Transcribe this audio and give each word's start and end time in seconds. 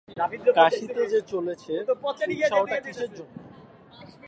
কাশীতে 0.57 1.01
যে 1.13 1.19
চলেছ, 1.31 1.63
উৎসাহটা 2.31 2.77
কিসের 2.85 3.11
জন্যে? 3.17 3.39